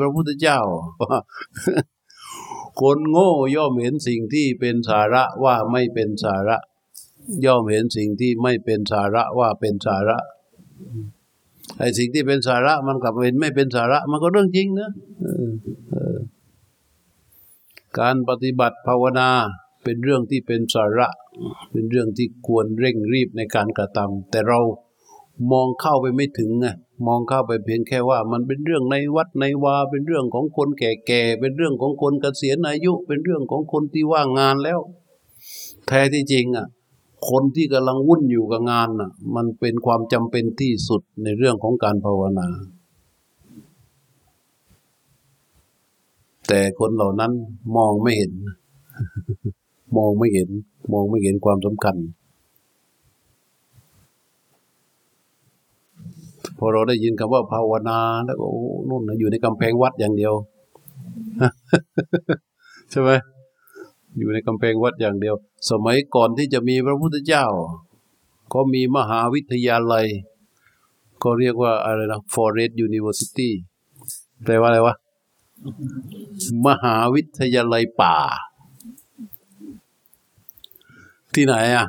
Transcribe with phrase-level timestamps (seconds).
[0.00, 0.58] พระพุทธเจ้า
[2.80, 6.56] คนโง่ย่อมเห็นสิ่งที่เป็นสาระว่าไม่เป็นสาระ
[7.46, 10.18] ย่อมเห็นสิ่งที่ไม่เป็นสาระว่าเป็นสาระ
[11.78, 14.90] ไอ้สิ่งที่เป็นสาระมันกลับเป็นไม่เป็นสาระ มันก็เรื่องจริงนะ
[17.98, 19.28] การปฏิบัติภาวนา
[19.84, 21.08] เป็นเรื่องที่เป็นสาระ
[21.70, 24.58] เป็นเรื่องที่ควรเร่งรีบในการกระทำแต่เรา
[25.52, 26.66] มองเข้าไปไม่ถึงไง
[27.06, 34.80] มองเข้าไปเพียงแค่ว่ามันเป็นเรื่องในวัดในวา เป็นเรื่องของคนแก่ๆ เป็นเรื่องของคนเกษียณอายุ เป็นเรื่องของคนที่ว่างงานแล้ว
[35.86, 36.66] แท้ที่จริงอะ
[37.30, 42.48] คนที่กำลังวุ่นอยู่กับงานน่ะ มันเป็นความจำเป็นที่สุดในเรื่องของการภาวนา
[46.48, 47.32] แต่คนเหล่านั้น
[47.76, 48.32] มองไม่เห็น
[49.96, 50.48] มองไม่เห็น
[50.92, 51.96] มองไม่เห็นความสำคัญ
[56.58, 58.46] พอเราได้ยินคำว่าภาวนา แล้วก็
[58.88, 60.34] นู่นนะอยู่ในกำแพงวัดอย่างเดียว
[62.90, 63.10] ใช่ไหม
[64.18, 65.34] อยู่ในกำแพงวัดอย่างเดียว
[65.70, 67.46] สมัยก่อนที่จะมีพระพุทธเจ้า
[68.54, 70.06] ก็มีมหาวิทยาลัย
[71.22, 73.50] ก็เรียกว่าอะไรนะ Forest University
[74.44, 74.94] แปลว่าอะไรวะ
[76.66, 78.16] มหาวิทยาลัยป่า
[81.34, 81.86] ที่ไหนอะ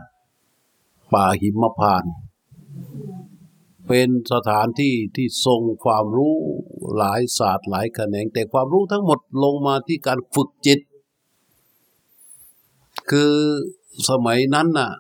[1.14, 2.14] ป่าหิมพานต์
[3.90, 6.36] เป็นสถานที่ที่ทรงความรู้
[6.98, 10.80] หลายศาสตร์หลายแขนง แต่ความรู้ทั้งหมดลงมาที่การฝึกจิต
[13.12, 13.34] คือ
[14.10, 14.92] สมัยนั้นน่ะ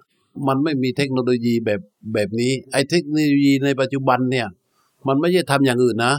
[0.48, 1.81] มันไม่มีเทคโนโลยีแบบ
[2.14, 4.48] แบบนี้ ไอ้เทคโนโลยีในปัจจุบันเนี่ย
[5.08, 6.14] มันไม่ใช่ทำอย่างอื่นนะ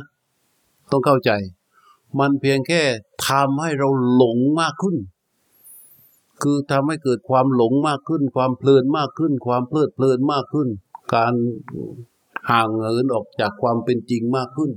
[0.90, 1.30] ต้องเข้าใจ
[2.18, 2.82] มันเพียงแค่
[3.28, 4.96] ทำให้เราหลงมากขึ้น
[6.42, 10.68] คือทำให้เกิดความหลงมากขึ้น ความเพลินมากขึ้น ความเพลิดเพลินมากขึ้น
[11.14, 11.32] การ
[12.50, 14.70] ห่างเหินออกจากความเป็นจริงมากขึ้น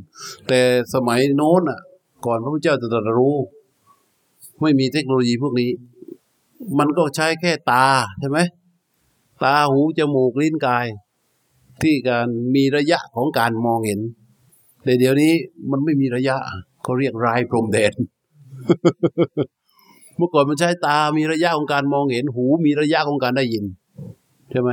[0.47, 0.61] แต่
[0.93, 1.79] สมัยโน้นอะ
[2.25, 3.35] ก่อนพระพุทธเจ้าจะตรัสรู้
[4.61, 5.69] ไม่มีเทคโนโลยีพวกนี้
[6.79, 7.85] มันก็ใช้แค่ตา
[8.19, 8.39] ใช่ไหม
[9.43, 10.85] ตาหูจมูกลิ้นกาย
[11.81, 14.01] ที่การมีระยะของการมองเห็น
[14.83, 15.33] แต่เดี๋ยวนี้
[15.71, 16.35] มันไม่มีระยะ
[16.83, 17.93] เขาเรียกรายพรมแดน
[20.17, 23.65] เมื่อก่อนมันใช้ตามีระยะของการมองเห็น หูมีระยะของการได้ยิน
[24.51, 24.69] ใช่ไหม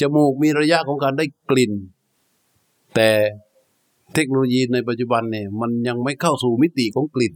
[0.00, 1.72] จมูกมีระยะของการได้กลิ่น
[2.94, 3.08] แต่
[4.14, 7.34] เทคโนโลยีในปัจจุบันเนี่ย มันยังไม่เข้าสู่มิติของกลิ่น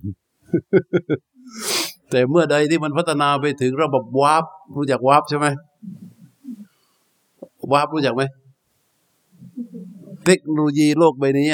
[2.10, 4.44] แต่เมื่อใดที่มันพัฒนาไปถึงระบบวาร์ป
[4.76, 5.46] รู้จักวาร์ปใช่ไหม
[7.72, 8.22] วาร์ปรู้จักไหม
[10.26, 11.48] เทคโนโลยีโลกใบนี้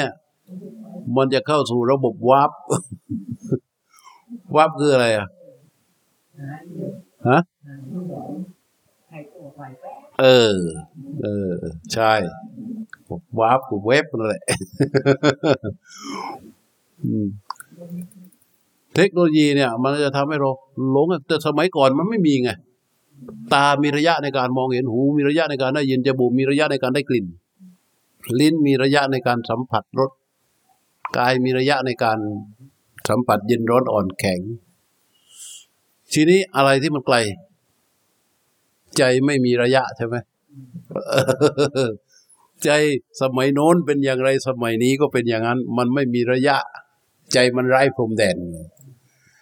[1.17, 2.51] มันจะเข้าสู่ระบบวาร์ป
[4.55, 5.27] วาร์ปคืออะไรอะ
[7.29, 7.39] ฮะ
[10.21, 10.55] เออ
[11.21, 11.53] เออ
[11.93, 12.13] ใช่
[13.39, 14.43] วาร์ปกับเว็บนั่นแหละ
[18.95, 20.49] เทคโนโลยีเนี่ย มันจะทำให้เรา
[20.91, 22.49] หลงแต่สมัยก่อนมันไม่มีไง
[23.53, 27.25] ตามีระยะในการมองเห็นหู มีระยะในการได้ยินจมูกมีระยะในการได้กลิ่น
[28.39, 30.11] ลิ้นมีระยะในการสัมผัสรส
[31.17, 32.19] กายมีระยะในการ
[33.09, 34.39] สัมผัสเย็นร้อนอ่อนแข็ง
[36.13, 37.17] ทีนี้อะไรที่มันไกล
[38.97, 40.15] ใจไม่มีระยะใช่ไหม
[42.65, 42.71] ใจ
[43.21, 46.57] สมัยโน้นเป็นอย่างไรสมัยนี้ก็เป็นอย่างนั้น มันไม่มีระยะ
[47.33, 48.37] ใจมันไร้พรมแดน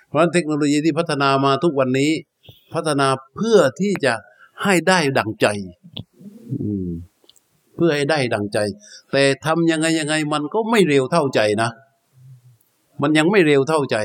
[0.07, 2.11] เพราะเทคโนโลยีที่พัฒนามาทุกวันนี้
[2.73, 4.13] พัฒนาเพื่อที่จะ
[4.63, 5.47] ให้ได้ดังใจ
[7.75, 8.59] เพื่อให้ได้ดังใจ
[9.11, 11.69] แต่ทำยังไงยังไง มันก็ไม่เร็วเท่าใจนะ
[13.01, 13.97] มันยังไม่เร็วเท่าใจ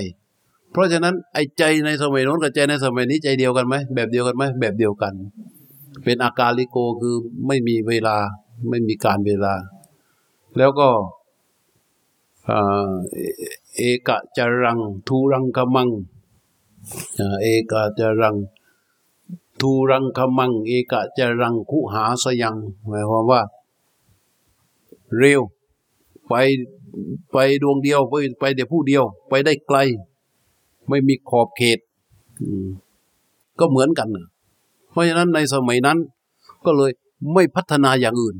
[0.73, 5.13] เพราะฉะนั้นไอ้ใจในสมัยโน้นกับใจในสมัยนี้ใจเดียวกันไหมแบบเดียวกันไหมแบบเดียวกัน
[6.05, 7.15] เป็นอาการลิโกคือ
[7.47, 8.17] ไม่มีเวลา
[8.69, 9.55] ไม่มีการเวลา
[10.59, 10.89] แล้วก็
[13.77, 14.79] เอกจรัง
[15.09, 15.89] ทูรังคมัง
[17.43, 18.37] เอกจรัง
[19.61, 22.57] ทูรังคมัง เอกจรังคุหาสยัง
[22.87, 23.43] หมายความว่า
[25.17, 25.41] เร็ว
[26.29, 26.35] ไป
[27.33, 29.79] ไปดวงเดียว ไปไปเดี๋ยวผู้เดียว ไปได้ไกล
[30.89, 31.79] ไม่มีขอบเขต
[33.59, 34.09] ก็เหมือนกัน
[34.91, 35.99] เพราะฉะนั้นในสมัยนั้น
[36.65, 36.91] ก็เลย
[37.35, 38.37] ไม่พัฒนาอย่างอื่น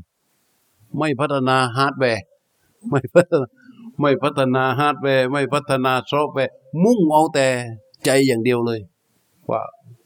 [0.99, 2.23] ไม่พัฒนาฮาร์ดแวร์
[2.91, 3.47] ไม่พัฒนา
[4.01, 6.53] ไม่พัฒนาฮาร์ดแวร์ ไม่พัฒนาซอฟต์แวร์
[6.83, 7.47] มุ่งเอาแต่
[8.05, 8.79] ใจอย่างเดียวเลย
[9.49, 9.61] ว่า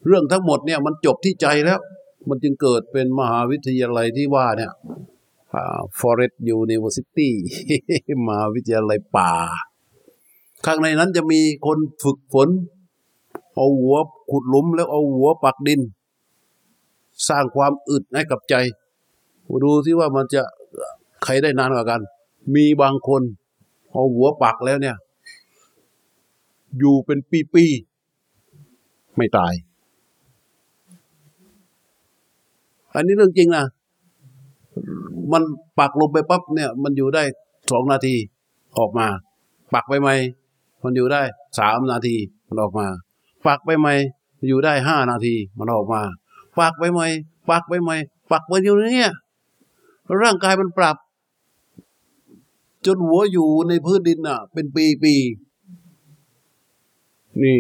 [0.08, 1.80] เรื่องทั้งหมดเนี่ยมันจบที่ใจแล้ว
[2.30, 4.72] มันจึงเกิดเป็นมหาวิทยาลัยที่ว่าเนี่ย
[6.00, 7.30] Forest University
[8.28, 9.32] มหาวิทยาลัยป่า
[10.66, 12.50] ข้างในนั้นจะมีคนฝึกฝน
[13.56, 13.98] เอาหัว
[14.32, 15.82] ขุดหลุมแล้วเอาหัวปักดิน
[17.28, 18.56] สร้างความอึดให้กับใจ
[19.64, 20.42] ดูที่ว่ามันจะ
[21.24, 22.02] ใครได้นานกว่ากัน
[22.56, 23.22] มีบางคน
[23.92, 24.96] เอาหัวปักแล้วเนี่ย
[26.78, 27.20] อยู่เป็น
[27.54, 29.54] ปีๆไม่ตาย
[32.96, 33.66] อันนี้เรื่องจริงนะ
[35.32, 35.44] มัน
[35.80, 37.24] ปักลงไปปั๊บเนี่ย มันอยู่ได้
[37.72, 38.16] สองนาที
[38.78, 39.08] ออกมา
[39.74, 40.10] ปักไปไหม
[40.84, 41.22] มันอยู่ได้
[41.60, 42.16] สามนาที
[42.48, 42.88] มันออกมา
[43.48, 43.88] ปักไปไหม
[44.48, 46.02] อยู่ได้ห้านาทีมันออกมา
[46.60, 47.02] ปักไปไหม
[47.50, 47.92] ปักไปไหม
[48.32, 49.12] ปักไปอยู่เนี่ย
[50.22, 50.96] ร่างกายมันปรับ
[52.86, 55.16] จนหัวอยู่ในพื้นดินอะ เป็นปีปี
[57.44, 57.60] นี่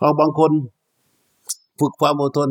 [0.00, 0.52] เอาบางคน
[1.78, 2.50] ฝึกความอดทน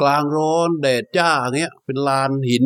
[0.00, 2.64] กลางร้อนแดดจ้าเงี้ย เป็นลานหิน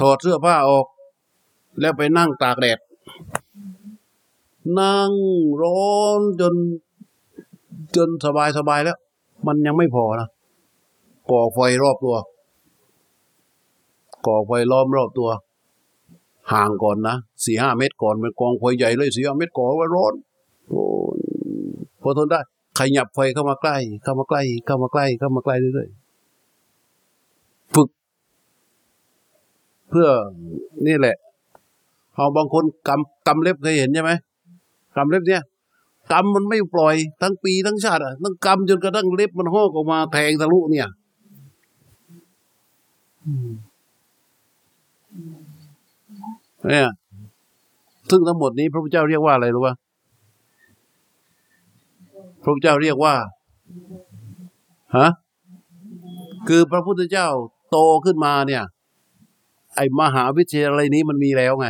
[0.00, 0.86] ถอดเสื้อผ้าออก
[1.80, 2.78] แล้วไปนั่งตากแดด
[4.78, 5.10] นั่ง
[5.62, 6.54] ร้อนจน
[7.96, 8.98] จนสบายสบายแล้ว
[9.46, 10.28] มันยังไม่พอนะ
[11.30, 12.16] ก่อไฟรอบตัว
[14.26, 15.28] ก่อไฟล้อมรอบตัว
[16.52, 20.14] ห่างก่อนนะสี่ห้าเมตรก่อนเป็นกองไฟใหญ่เลยสี่ห้าเมตรก่อไว้ร้อน
[20.68, 20.82] โอ้
[22.02, 22.40] พอทนได้
[22.78, 27.88] ขยับไฟเข้ามาใกล้ เข้ามาใกล้ เข้ามาใกล้ เข้ามาใกล้เรื่อยๆฝึก
[29.90, 30.08] เพื่อ
[30.86, 31.16] นี่แหละ
[32.14, 34.12] เอาบางคนกำกำเล็บเคยเห็นใช่ไหม
[34.96, 35.42] กำเล็บเนี่ย
[36.12, 40.88] กำมันไม่ปล่อยทั้งปีทั้งชาติอะต้องกำจนกระทั่งเล็บมันหอกออกมาแทงทะลุเนี่ย
[46.68, 46.88] เนี่ย
[48.10, 49.74] ซึ่งทั้งหมดนี้พระพุทธเจ้าเรียกว่าอะไรรู้ปะ
[52.42, 53.14] พระพุทธเจ้าเรียกว่า
[54.96, 55.08] ฮะ
[56.48, 57.28] คือพระพุทธเจ้า
[57.70, 58.62] โตขึ้นมาเนี่ย
[59.76, 61.66] ไอ้มหาวิทยาลัยนี้มันมีแล้วไง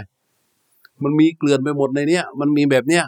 [1.02, 3.04] มันมีเกลื่อนไปหมดในเนี้ยมันมีแบบเนี้ย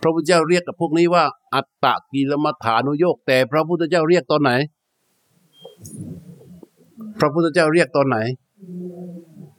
[0.00, 1.24] พระพุทธเจ้าเรียกกับพวกนี้ว่า
[1.54, 4.52] อัตตะกิลมัฐานุโยกแต่พระพุทธเจ้าเรียกตอนไหน
[7.18, 8.18] พระพุทธเจ้าเรียกตอนไหน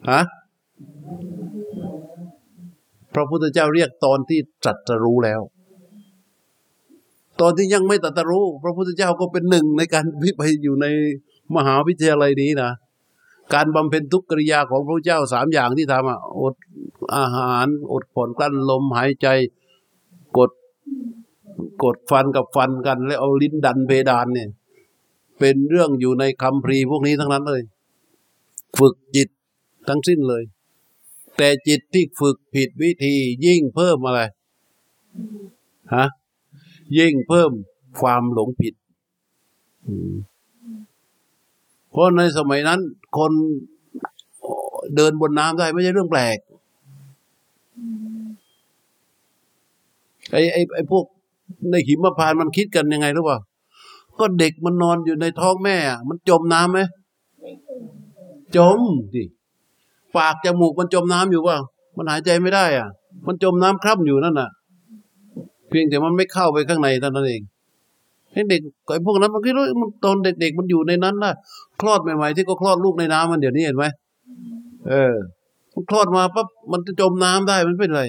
[0.09, 0.21] ฮะ
[3.13, 5.41] พระพุทธเจ้าเรียกตอนที่ตรัสรู้แล้ว
[7.41, 10.85] ตอนที่ยังไม่ตรัสรู้ พระพุทธเจ้าก็เป็นหนึ่งในการวิไปอยู่ใน
[11.55, 12.71] มหาวิทยาลัยนี้นะ
[13.53, 16.55] การบำเพ็ญทุกกิริยาของพระเจ้าสามอย่างที่ทำอะอด
[17.15, 19.27] อาหาร อดผ่อนกลั้นลมหายใจ
[20.37, 20.51] กด
[21.83, 24.49] กดฟันกับฟันกัน แล้วเอาลิ้นดันเพดานเนี่ย
[25.39, 27.61] เป็นเรื่องอยู่ในคำพรีพวกนี้ทั้งนั้นเลย
[28.79, 29.29] ฝึกจิต
[29.89, 30.43] ทั้งสิ้นเลย
[31.39, 33.15] แต่จิตที่ฝึกผิดวิธี
[33.45, 34.21] ยิ่งเพิ่มอะไร
[35.95, 36.05] ฮะ
[36.97, 37.51] ยิ่งเพิ่ม
[37.99, 38.73] ความหลงผิด
[41.91, 42.79] เพราะในสมัยนั้น
[43.17, 43.31] คน
[44.95, 46.37] เดินบนน้ำได้ไม่ใช่เรื่องแปลก
[50.31, 51.05] ไอ้ไอ้ไอ้พวก
[51.71, 53.39] ในหิมพานมันคิดกันยังไงรู้ป่ะ
[54.19, 56.79] ก็เด็กมันนอนอยู่ในท้องแม่อะมันจมน้ำไหม
[58.57, 58.79] จม
[59.15, 59.23] ดิ
[60.17, 61.55] ปากจมูกมันจมน้ำอยู่ว่า
[61.97, 62.89] มันหายใจไม่ได้อะ
[63.27, 64.49] มันจมน้ำคร่ำอยู่นั่นน่ะ
[65.69, 67.41] เพียงแต่มันไม่เข้าไปข้างในเท่านั้นเอง
[68.33, 71.33] ให้เด็กไอ้พวกนั้นมันคิดว่ามันตอนเด็ก ๆ มันอยู่ในนั้นนะ
[71.81, 73.85] คลอดใหม่ๆที่ก็คลอดลูกในน้ำมันเดี๋ยวนี้เห็นไหม
[74.89, 75.15] เออ
[75.73, 78.03] มันคลอดมาปั๊บมันจะจมน้ำได้มันเป็นไร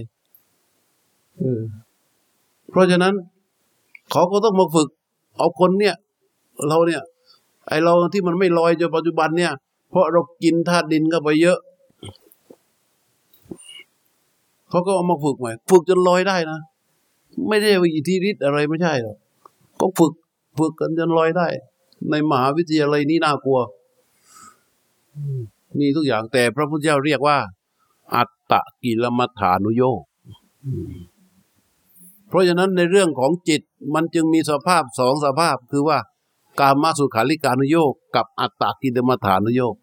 [1.38, 1.60] เออ
[2.70, 3.14] เพราะฉะนั้น
[4.10, 4.88] เขาก็ต้องมาฝึก
[5.38, 5.94] เอาคนเนี่ย
[6.68, 7.02] เราเนี่ย
[7.68, 9.52] ไอเราที่มันไม่ลอยจนปัจจุบันเนี่ย
[9.90, 11.58] เพราะเรากินธาตุดินเข้าไปเยอะ
[14.70, 16.60] เขาก็เอามาฝึกใหม่ ฝึกจนลอยได้นะ
[17.48, 19.16] ไม่ได้ว่าอิทธิฤทธิ์อะไรไม่ใช่หรอก
[19.80, 20.12] ก็ฝึก
[20.58, 21.48] ฝึกกันจนลอยได้
[22.10, 23.60] ในมหาวิทยาลัยนี้น่ากลัว
[25.78, 27.38] มีทุกอย่างแต่พระพุทธเจ้าเรียกว่า
[28.14, 30.02] อัตตะกิลมัฐานุโยก
[32.28, 33.62] เพราะฉะนั้นในเรื่องของจิต
[33.94, 35.98] มันจึงมีสภาพสองสภาพคือว่า
[36.60, 39.74] กามาสุขาริการุโยกกับอัตตกิลมัฐานุโยก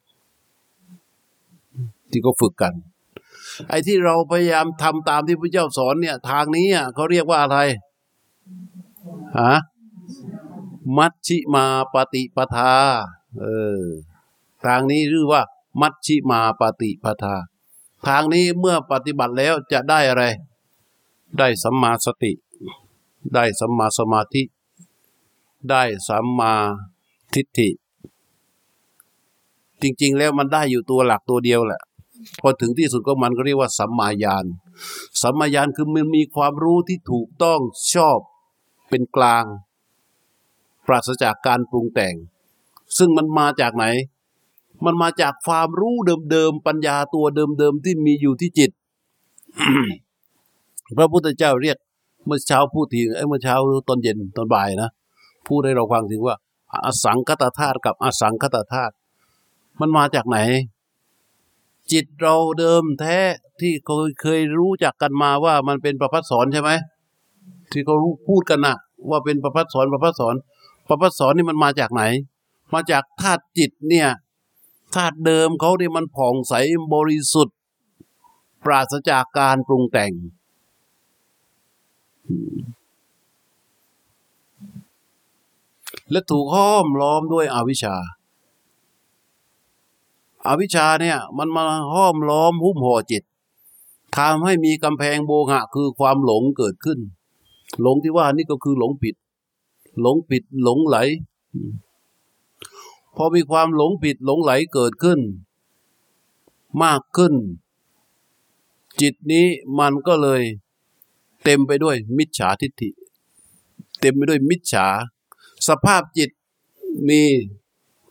[2.12, 2.74] ที่ก็ฝึกกัน
[3.70, 7.58] ไอ้ที่เราพยายามทำตามที่พระเจ้าสอนเนี่ย ทางนี้อะเขาเรียกว่าอะไร
[9.40, 9.54] ฮะ
[10.98, 12.72] มัชชิมาปฏิปทา
[13.40, 13.46] เอ
[13.82, 13.84] อ
[14.66, 15.44] ทางนี้เรียกว่า
[15.82, 17.36] มัชชิมาปฏิปทา
[18.08, 20.24] ทางนี้เมื่อปฏิบัติแล้วจะได้อะไร
[21.38, 22.32] ได้สัมมาสติ
[23.34, 24.44] ได้สัมมาสมาธิ
[25.70, 26.54] ได้สัมมา
[27.34, 27.70] ทิฏฐิ
[29.82, 31.82] จริง ๆ แล้วมันได้อยู่ตัวหลักตัวเดียวแหละ
[32.42, 34.46] พอถึงที่สุดก็มันก็เรียกว่าสัมมาญาณ
[35.22, 37.60] สัมมาญาณคือมันมีความรู้ที่ถูกต้อง
[37.94, 38.20] ชอบ
[38.90, 39.46] เป็นกลาง
[40.88, 42.16] ปราศจากการปรุงแต่ง
[42.98, 43.86] ซึ่งมันมาจากไหน
[44.86, 45.96] มันมาจากความรู้
[46.32, 48.72] เดิมๆปัญญาตัวเดิมๆที่มีอยู่ที่จิต
[50.98, 51.78] พระพุทธเจ้าเรียก
[52.26, 53.56] เมื่อเช้าพูดถึงเอ้เมื่อเช้า
[53.88, 54.90] ตอนเย็นตอนบ่ายนะ
[55.48, 56.36] พูดให้เราฟังถึงว่า
[56.86, 58.94] อสังคตธาตุกับอสังคตธาตุ
[59.80, 60.38] มันมาจากไหน
[61.92, 63.18] จิตเราเดิมแท้
[63.62, 66.72] ที่เคยเคยรู้จักกันมาว่ามันเป็นประพัดสอนใช่ไหม
[67.72, 68.76] ที่เขารู้พูดกันนะ
[69.10, 70.36] ว่าเป็นประพัดสอนประพัดสอน
[70.90, 72.04] ประพัดสอนนี่มันมาจากไหน
[72.74, 74.10] มาจากธาตุจิตเนี่ย
[74.96, 76.54] ธาตุเดิมเขาเนี่ยมันผ่องใส
[76.94, 77.58] บริสุทธิ์
[78.66, 80.14] ปราศจากการปรุงแต่ง
[86.12, 87.96] และถูกห้อมล้อมด้วยอวิชชา
[90.46, 93.24] อวิชชาเนี่ย มันมาห้อมล้อมหุ้มห่อจิต
[94.18, 97.00] ทำให้มีกำแพงโบหะคือความหลงเกิดขึ้น
[97.82, 99.16] หลงที่ว่านี่ก็คือหลงผิด
[100.02, 100.98] หลงผิดหลงไหล
[103.16, 105.20] พอมีความหลงผิดหลงไหลเกิดขึ้น
[106.84, 107.34] มากขึ้น
[109.02, 109.46] จิตนี้
[109.80, 110.42] มันก็เลย
[111.44, 112.90] เต็มไปด้วยมิจฉาทิฏฐิ
[114.02, 114.88] เต็มไปด้วยมิจฉา
[115.68, 116.30] สภาพจิต
[117.10, 117.22] มี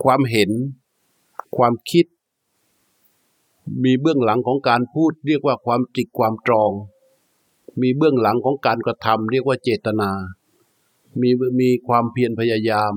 [0.03, 0.51] ความเห็น
[1.57, 2.07] ความคิด
[3.85, 6.71] มีเบื้องหลังของการพูดเรียกว่าความจิกความตรอง
[7.83, 10.11] มีเบื้องหลังของการกระทำเรียกว่าเจตนา
[11.21, 11.31] มี
[11.61, 12.93] มีความเพียรพยายาม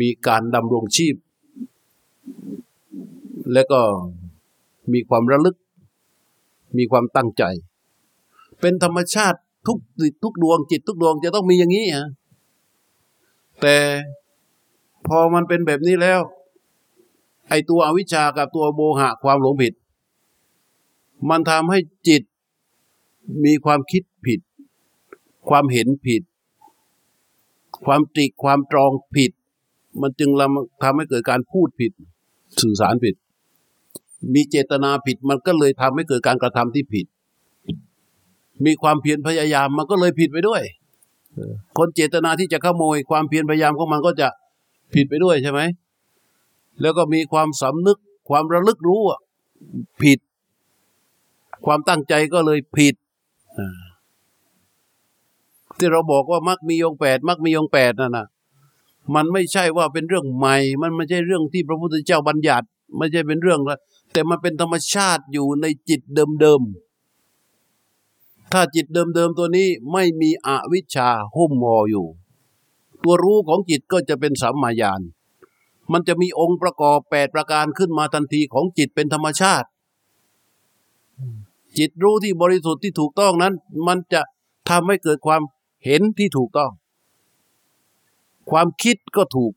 [0.00, 1.16] มีการดำรงชีพ
[3.52, 3.80] และก็
[4.92, 5.56] มีความระลึก
[6.76, 7.44] มีความตั้งใจ
[8.60, 9.78] เป็นธรรมชาติทุก
[10.22, 12.08] ทุกดวงจิตทุกดวงจะต้องมีอย่างนี้ฮะ
[13.60, 13.76] แต่
[15.06, 16.20] พอมันเป็นแบบนี้แล้ว
[17.48, 19.72] ไอตัวอวิชชากับตัวโบหะความหลงผิด
[21.30, 22.22] มันทำให้จิต
[23.44, 24.40] มีความคิดผิด
[25.48, 26.22] ความเห็นผิด
[27.84, 29.32] ความตริกความตรองผิด
[30.00, 30.30] มันจึง
[30.82, 31.92] ทำให้เกิดการพูดผิด
[32.60, 33.14] สื่อสารผิด
[34.34, 37.06] มีเจตนาผิด มันก็เลยทำให้เกิดการกระทำที่ผิด
[38.64, 40.62] มีความเพียรพยายามมันก็เลยผิดไปด้วย
[41.78, 44.28] คนเจตนาที่จะขโมย ความเพียรพยายามของมันก็จะ
[44.94, 45.60] ผิดไปด้วยใช่ไหม
[46.80, 49.02] แล้วก็มีความสำนึกความระลึกรู้
[50.02, 50.18] ผิด
[51.64, 52.94] ความตั้งใจก็เลยผิด
[55.78, 58.26] ที่เราบอกว่ามักมีองแปดมักมีองแปดนั่นนะ
[59.14, 62.66] มันไม่ใช่ว่าเป็นเรื่องใหม่ มันไม่ใช่เรื่องที่พระพุทธเจ้าบัญญัติ
[62.96, 63.78] ไม่ใช่เป็นเรื่องละ
[64.12, 72.06] แต่มันเป็นธรรมชาติอยู่ในจิตเดิมๆ ถ้าจิตเดิมๆตัวนี้ไม่มีอวิชชาหุ้มห่ออยู่
[73.02, 75.00] ตัวรู้ของจิตก็จะเป็นสัมมาญาณ
[75.92, 79.68] มันจะมีองค์ประกอบแปดประการขึ้นมาทันทีของจิตเป็นธรรมชาติ
[81.78, 83.54] จิตรู้ที่บริสุทธิ์ที่ถูกต้องนั้น
[83.86, 84.20] มันจะ
[84.70, 85.42] ทำให้เกิดความ
[85.84, 86.70] เห็นที่ถูกต้อง
[88.50, 89.52] ความคิดก็ถูก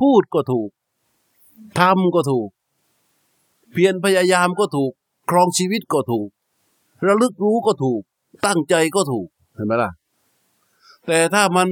[0.00, 0.70] พูดก็ถูก
[1.80, 2.48] ทำก็ถูก
[3.72, 4.92] เพียรพยายามก็ถูก
[5.30, 6.28] ครองชีวิตก็ถูก
[7.06, 8.00] ระลึกรู้ก็ถูก
[8.46, 9.90] ตั้งใจก็ถูกเห็นไหมล่ะ
[11.06, 11.68] แต่ถ้ามัน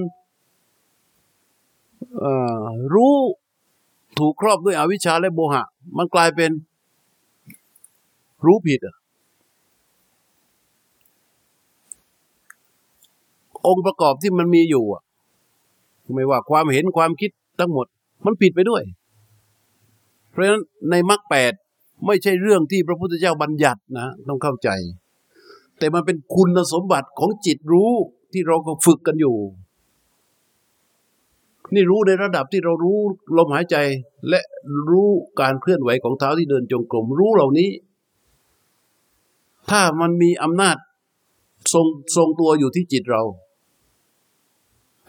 [2.94, 3.14] รู้
[4.18, 5.64] ถูกครอบด้วยอวิชชาและโมหะ
[5.96, 6.50] มันกลายเป็น
[8.44, 8.80] รู้ผิด
[13.66, 14.84] องค์ประกอบที่มันมีอยู่
[16.14, 17.86] ไม่ว่าความเห็นความคิดทั้งหมด
[18.24, 18.82] มันผิดไปด้วย
[20.30, 21.52] เพราะฉะนั้นในมรรคแปด
[22.06, 24.68] ไม่ใช่เรื่องที่พระพุทธเจ้าบัญญัตินะ ต้องเข้าใจ
[25.78, 27.90] แต่มันเป็นคุณสมบัติของจิตรู้
[28.32, 29.36] ที่เราก็ฝึกกันอยู่
[31.74, 32.98] นี่รู้ในระดับที่เรารู้
[33.36, 33.76] ลมหายใจ
[34.28, 34.40] และ
[34.90, 35.10] รู้
[35.40, 37.70] การเคลื่อนไหวของเท้าที่เดินจงกรมรู้เหล่านี้
[39.70, 40.76] ถ้ามันมีอำนาจ
[41.72, 43.22] ทรงทรงตัวอยู่ที่จิตเรา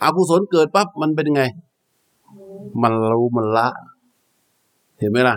[0.03, 1.43] อากุศลเกิดปั๊บมันเป็นยังไง
[2.81, 3.67] มันรู้มันละ
[4.99, 5.35] เห็นไหมล่ะ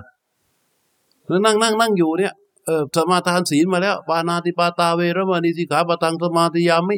[1.26, 2.34] แล้วนั่งนั่งนั่งอยู่เนี่ย
[2.66, 6.96] เออสมาทานศีลมาแล้ว ปานาติปาตาเวรมณีสิกขาปะตังสมาธิยามิ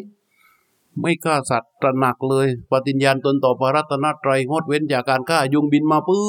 [1.01, 6.25] ไม่ฆ่าสัตว์ตระหนักเลย ปฏิญญาณตนต่อพระรัตนตรัยงดเว้นจากการฆ่ายุงบินมาปื้อ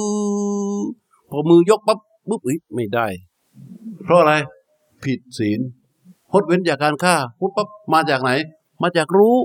[1.29, 3.07] พอมือยกปั๊บปุ๊บอีไม่ได้
[4.03, 4.33] เพราะอะไร
[5.03, 5.59] ผิดศีล
[6.31, 8.31] งดเว้นจากการฆ่าปุ๊บปั๊บมาจากไหน
[8.81, 9.37] มาจากรู้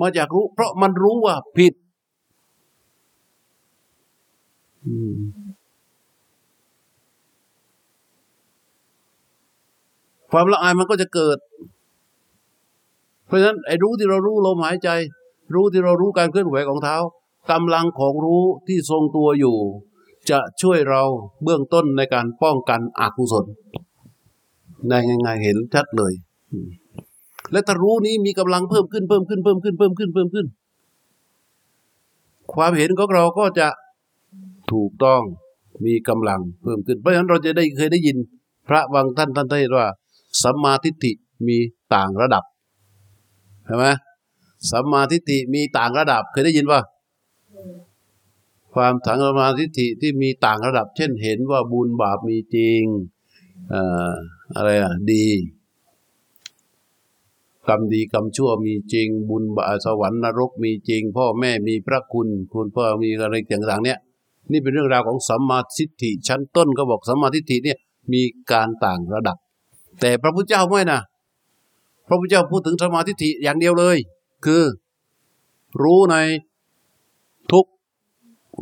[0.00, 1.74] มาจากรู้ เพราะมันรู้ว่าผิด
[10.30, 11.38] ความละอายมันก็จะเกิด
[13.32, 14.88] ราะฉะนั้นไอ้รู้ที่เรารู้ลมหายใจ
[15.54, 16.96] รู้ที่เรารู้การเคลื่อนไหวของเท้า
[17.50, 19.56] กำลังของรู้ที่ทรงตัวอยู่
[20.30, 21.02] จะช่วยเรา
[21.44, 23.46] เบื้องต้นในการป้องกันอกุศล
[24.88, 26.12] ในง่ายๆเห็นชัดเลย
[27.52, 30.46] และถ้ารู้นี้มีกำลังเพิ่มขึ้นเพิ่มขึ้นเพิ่มขึ้นเพิ่มขึ้นเพิ่มขึ้น
[32.54, 33.68] ความเห็นของเราก็จะ
[34.72, 35.22] ถูกต้อง
[35.86, 38.16] มีกำลังเพิ่มขึ้น เพราะฉะนั้นเราจะได้เคยได้ยิน
[38.68, 39.86] พระบางท่านท่านได้ว่า
[40.42, 41.12] สัมมาทิฏฐิ
[41.46, 41.56] มี
[41.94, 42.44] ต่างระดับ
[43.72, 43.88] ช่ไหม
[44.70, 46.80] สัมมาทิฏฐิมีต่างระดับ เคยได้ยินป่ะ
[48.74, 52.82] ความถังสมาธิฏฐิที่มีต่างระดับ เช่นเห็นว่าบุญบาปมีจริง
[53.72, 54.12] อ่อ
[54.56, 55.26] อะไรอะดี
[57.68, 63.98] กรรมดีกรรมชั่วมีจริง บุญบาปสวรรค์นรกมีจริง พ่อแม่มีพระคุณ คุณพ่อมีอะไรต่างๆ เนี่ย
[64.52, 67.78] นี่เป็นเรื่องราวของสัมมาทิฏฐิชั้นต้นก็บอกสัมมาทิฏฐิเนี่ย
[68.12, 69.36] มีการต่างระดับ
[70.00, 71.00] แต่พระพุทธเจ้าไม่นะ
[72.06, 73.96] พระพุทธเจ้าพูดถึงสมาทิอย่างเดียวเลย
[74.44, 74.62] คือ
[75.82, 76.16] รู้ใน
[77.52, 77.66] ทุก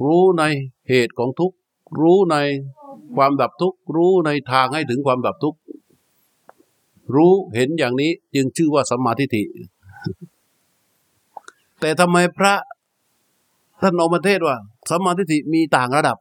[0.05, 0.45] รู้ใน
[0.89, 1.53] เหตุของทุก
[2.01, 2.37] รู้ใน
[3.17, 5.57] ความดับทุกรู้ในทางให้ถึงความดับทุก
[7.15, 9.43] รู้เห็นอย่างนี้จึงชื่อว่าสัมมาทิฏฐิ
[11.81, 12.55] แต่ทำไมพระ
[13.81, 14.57] ท่านอมเทศว่า
[14.91, 16.19] สัมมาทิฏฐิมีต่างระดับ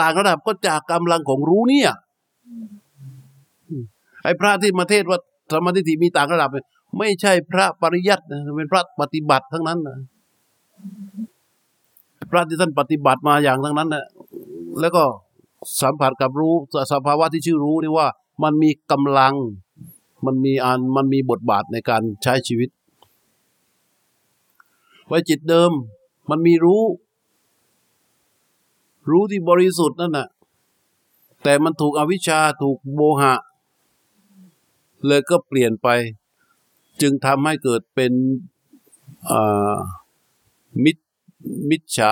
[0.00, 1.90] ต่างระดับก็จากกำลังของรู้เนี่ย
[4.24, 5.18] ไอ้พระที่มาเทศว่า
[5.52, 6.50] สมาทิฏฐิมีต่างระดับ
[6.98, 8.24] ไม่ใช่พระปริยัติ
[8.56, 9.98] เป็นพระปฏิบัติทั้งนั้นนะ
[12.30, 14.04] พระที่ท่านปฏิบัติมาอย่างทั้งนั้นนะ
[14.80, 15.04] แล้วก็
[15.80, 16.54] สัมผัสกับรู้
[16.92, 18.06] สภาวะที่ชื่อรู้นี่ว่า
[18.42, 19.34] มันมีกำลัง
[20.26, 22.68] มันมีอันมันมีบทบาทในการใช้ชีวิต
[25.06, 25.72] ไว้จิตเดิม
[26.30, 26.82] มันมีรู้
[29.10, 30.28] รู้ที่บริสุทธิ์นั่นน่ะ
[31.42, 33.34] แต่มันถูกอวิชชาถูกโมหะ
[35.06, 35.88] เลยก็เปลี่ยนไป
[37.00, 38.12] จึงทำให้เกิดเป็น
[40.84, 40.96] มิจ
[41.70, 42.10] มิจฉา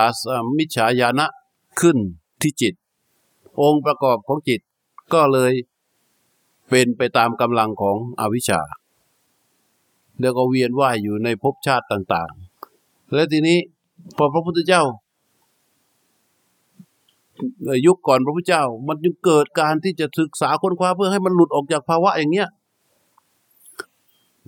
[0.57, 1.27] มิจฉาญาณะ
[1.79, 1.97] ขึ้น
[2.41, 2.73] ที่จิต
[3.61, 4.61] องค์ประกอบของจิต
[5.13, 5.53] ก็เลย
[6.69, 8.61] เป็นไปตามกำลังของอวิชชา
[10.19, 12.31] แล้วก็เวียนว่ายอยู่ในภพชาติต่าง
[12.73, 13.57] ๆ และทีนี้
[14.17, 14.83] พอพระพุทธเจ้า
[17.85, 22.49] ยุคก่อนพระพุทธเจ้า มันจึงเกิดการที่จะศึกษาค้นคว้าเพื่อให้มันหลุดออกจากภาวะอย่างเงี้ย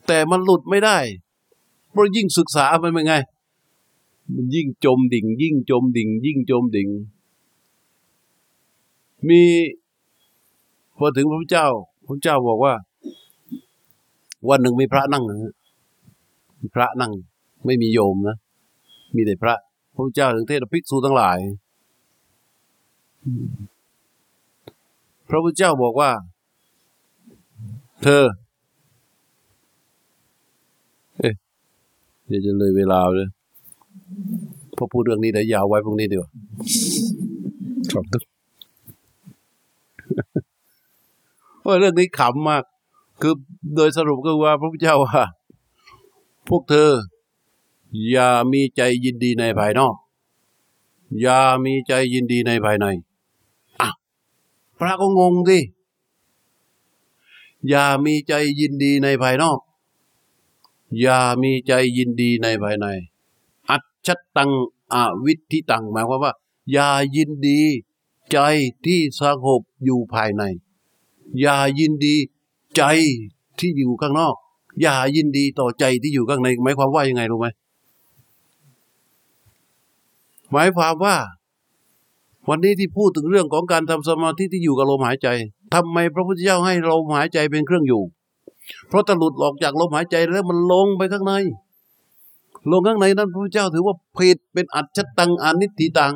[0.08, 0.98] แต่มันหลุดไม่ได้
[1.92, 3.16] เพราะยิ่งศึกษามันเป็นไง
[4.36, 6.90] มันยิ่งจมดิ่ง ยิ่งจมดิ่ง ยิ่งจมดิ่ง
[9.28, 9.42] มี
[10.98, 11.68] พอถึงพระพุทธเจ้า
[12.08, 12.74] พระเจ้าบอกว่า
[14.50, 15.54] วันหนึ่งมีพระนั่งนะ
[16.76, 17.12] พระนั่ง
[17.66, 18.38] ไม่มีโยมนะ
[19.16, 19.56] มีแต่พระ
[19.96, 21.38] พระเจ้าถึงเทศภิกษุทั้งหลาย
[25.30, 26.12] พระพุทธเจ้าบอกว่า
[28.04, 28.24] เธอ
[31.20, 31.34] เอ๊ะ
[32.28, 33.28] เดี๋ยวจะเลยเวลาเลย
[34.78, 36.30] พอพูดเรื่องนี้เดี๋ยวยาวไว้พรุ่งนี้ดีกว่า
[37.92, 38.24] สองตึก
[41.60, 42.64] เพราะเรื่องนี้ขำมาก
[43.22, 43.34] คือ
[43.76, 45.24] โดยสรุปก็ว่าพระพุทธเจ้าว่า
[46.50, 46.92] พวกเธอ
[48.10, 49.96] อย่ามีใจยินดีในภายนอก
[51.22, 52.86] อย่ามีใจยินดีในภายใน
[53.82, 53.90] อะ
[54.80, 55.60] พระก็งงสิ
[57.70, 59.60] อย่ามีใจยินดีในภายนอก
[61.02, 62.88] อย่ามีใจยินดีในภายใน
[63.70, 64.52] อัจฉตัง
[64.94, 66.34] อวิธิตังหมายความว่า
[66.72, 67.62] อย่ายินดี
[68.32, 68.40] ใจ
[68.86, 70.44] ที่สงบอยู่ภายใน
[71.42, 72.16] อย่ายินดี
[72.76, 72.84] ใจ
[73.60, 74.36] ที่อยู่ข้างนอก
[74.82, 77.48] อย่ายินดีต่อใจที่อยู่ข้างในหมายความว่ายังไงรู้ไหม
[80.52, 81.16] หมายความว่า
[82.50, 85.28] วันนี้ที่พูดถึงเรื่องของการทำสมาธิที่อยู่กับลมหายใจ
[85.74, 88.04] ทำไมพระพุทธเจ้าให้ลมหายใจเป็นเครื่องอยู่
[88.88, 91.34] เพราะถ้าหลุดออกจากลมหายใจแล้วมันลงไปข้างใน
[92.72, 96.16] ลงข้างในนั้นพระเจ้าถือว่าผิดเป็นอัจฉตังอนิติตัง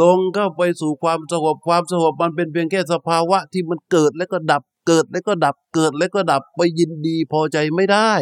[0.00, 8.12] ลงเข้าไปสู่ความสงบความสงบมันเป็นเพียงแค่สภาวะที่มันเกิดแล้วก็ดับ เกิดแล้วก็ดับ เกิดแล้วก็ดับไปยินดีพอใจไม่ได้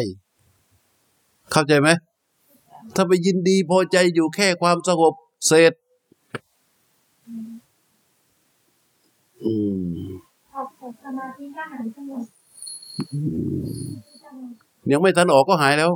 [1.51, 1.89] เข้าใจไหม
[2.95, 5.13] ถ้าไปยินดีพอใจอยู่แค่ความสงบ
[5.47, 5.73] เสร็จ
[9.43, 10.09] อืม
[10.55, 12.23] ออกจากสมาธิก็หายสงบ
[14.91, 15.91] ยังไม่ทันออกก็หายแล้ว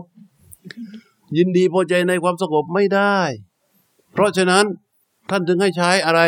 [1.38, 3.18] ยินดีพอใจในความสงบไม่ได้
[4.12, 4.66] เพราะฉะนั้น
[5.30, 6.22] ท่านถึงให้ใช้อะไร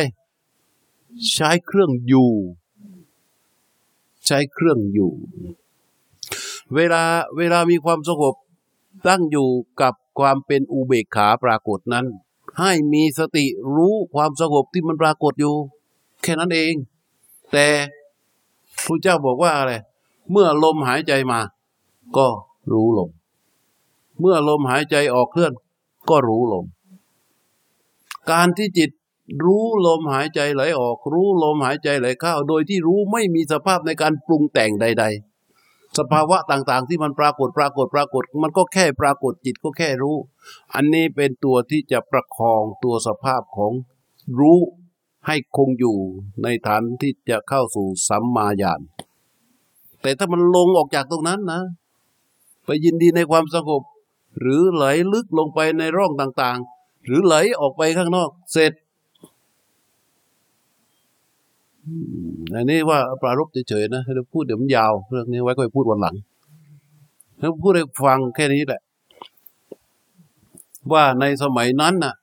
[1.33, 2.31] ใช้เครื่องอยู่
[4.25, 5.11] ใช้เครื่องอยู่
[6.75, 7.03] เวลา
[7.37, 8.35] เวลามีความสงบ
[9.07, 9.49] ตั้งอยู่
[9.81, 12.05] กับความเป็นอุเบกขาปรากฏนั้น
[12.59, 15.55] ให้มีสติรู้ความสงบที่มันปรากฏอยู่
[16.21, 16.73] แค่นั้นเอง
[17.55, 17.69] แต่
[18.85, 19.73] พระเจ้าบอกว่าอะไร
[20.31, 21.39] เมื่อลมหายใจมา
[22.17, 22.27] ก็
[22.71, 23.09] รู้ลม
[24.19, 25.53] เมื่อลมหายใจออกเคลื่อน
[26.09, 26.65] ก็รู้ลม
[28.31, 28.89] การที่จิต
[29.45, 35.05] รู้ลมหายใจไหลออก รู้ลมหายใจไหลเข้า โดยที่รู้ไม่มีสภาพในการปรุงแต่งใด
[35.51, 40.17] ๆ สภาวะต่างๆ ที่มันปรากฏปรากฏปรากฏ มันก็แค่ปรากฏจิตก็แค่รู้
[40.73, 43.71] อันนี้เป็นตัวที่จะประคองตัวสภาพของ
[44.39, 44.59] รู้
[45.27, 45.97] ให้คงอยู่
[46.43, 48.81] ในฐานที่จะเข้าสู่สัมมาญาณ
[50.01, 51.61] แต่ถ้ามันลงออกจากตรงนั้นนะ
[52.65, 53.83] ไปยินดีในความสงบ
[54.39, 58.73] หรือไหลลึกลงไปในร่องต่างๆ หรือไหลออกไปข้างนอก เสร็จ
[62.53, 66.15] อันนี้ว่าปรารบเฉยๆนะเราพูดเดี๋ยวมันยาว เรื่องนี้ไว้ค่อยพูดวันหลัง
[67.39, 68.81] แล้วพูดให้ฟังแค่นี้แหละ
[70.93, 72.13] ว่าในสมัยนั้นน่ะ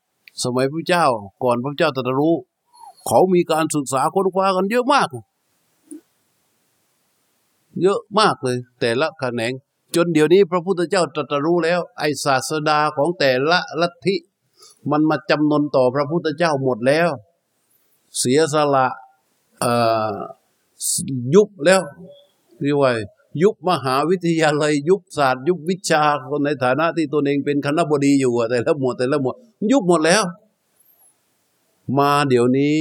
[0.45, 1.07] สมัยพระเจ้า
[1.45, 2.35] ก่อนพระเจ้าตรัสรู้
[3.07, 5.09] เขามีการศึกษาค้นคว้ากันเยอะมาก
[7.83, 9.53] เยอะมากเลย แต่ละแขนง
[9.95, 14.17] จนเดี๋ยวนี้พระพุทธเจ้าตรัสรู้แล้ว ไอศาสดาของแต่ละลัทธิ
[14.91, 17.09] มันมาจำนนต่อพระพุทธเจ้าหมดแล้ว
[18.19, 18.87] เสียสละ
[21.35, 21.81] ยุบแล้ว
[22.61, 22.93] เรียกว่า
[23.43, 29.37] ยุบมหาวิทยาลัย ยุบศาสตร์ ยุบวิชาคนในฐานะที่ตนเองเป็นคณะบดีอยู่แต่ละหมวดแต่ละหมวด
[29.71, 30.23] ยุบหมดแล้ว
[31.99, 32.75] มาเดี๋ยวนี้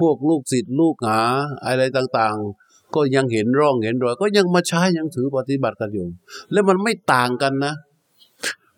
[0.00, 1.20] พวกลูกศิษย์ลูกหา
[1.64, 6.06] อะไรต่างๆ ก็ยังเห็นร่องเห็นรอย ก็ยังมาใช้ยังถือปฏิบัติกันอยู่
[6.52, 7.74] แล้วมันไม่ต่างกันนะ